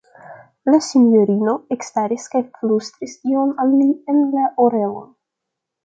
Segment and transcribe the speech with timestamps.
[0.71, 5.11] La sinjorino ekstaris kaj flustris ion al li en la orelon.